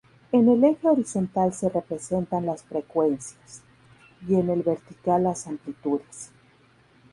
[0.31, 3.61] En el eje horizontal se representan las frecuencias,
[4.27, 6.31] y en el vertical las amplitudes.